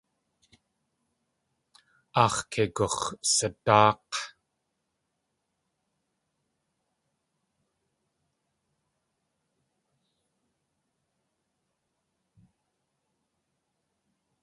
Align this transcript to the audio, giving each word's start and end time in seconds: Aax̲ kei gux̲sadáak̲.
Aax̲ 2.23 2.39
kei 2.51 2.67
gux̲sadáak̲. 2.75 4.15